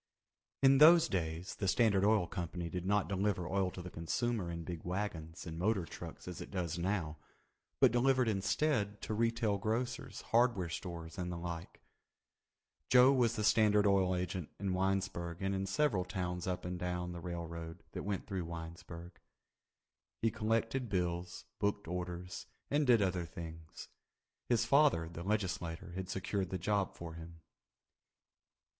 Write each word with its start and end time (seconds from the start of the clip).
In 0.63 0.79
those 0.79 1.07
days 1.07 1.53
the 1.53 1.67
Standard 1.67 2.03
Oil 2.03 2.25
Company 2.25 2.69
did 2.71 2.87
not 2.87 3.07
deliver 3.07 3.47
oil 3.47 3.69
to 3.69 3.83
the 3.83 3.91
consumer 3.91 4.49
in 4.49 4.63
big 4.63 4.83
wagons 4.83 5.45
and 5.45 5.59
motor 5.59 5.85
trucks 5.85 6.27
as 6.27 6.41
it 6.41 6.49
does 6.49 6.79
now, 6.79 7.19
but 7.79 7.91
delivered 7.91 8.27
instead 8.27 8.99
to 9.03 9.13
retail 9.13 9.59
grocers, 9.59 10.21
hardware 10.21 10.69
stores, 10.69 11.19
and 11.19 11.31
the 11.31 11.37
like. 11.37 11.81
Joe 12.89 13.13
was 13.13 13.35
the 13.35 13.43
Standard 13.43 13.85
Oil 13.85 14.15
agent 14.15 14.49
in 14.59 14.73
Winesburg 14.73 15.39
and 15.39 15.53
in 15.53 15.67
several 15.67 16.03
towns 16.03 16.47
up 16.47 16.65
and 16.65 16.79
down 16.79 17.11
the 17.11 17.21
railroad 17.21 17.83
that 17.91 18.01
went 18.01 18.25
through 18.25 18.45
Winesburg. 18.45 19.19
He 20.23 20.31
collected 20.31 20.89
bills, 20.89 21.45
booked 21.59 21.87
orders, 21.87 22.47
and 22.71 22.87
did 22.87 23.03
other 23.03 23.27
things. 23.27 23.87
His 24.49 24.65
father, 24.65 25.07
the 25.07 25.21
legislator, 25.21 25.91
had 25.91 26.09
secured 26.09 26.49
the 26.49 26.57
job 26.57 26.95
for 26.95 27.13
him. 27.13 27.41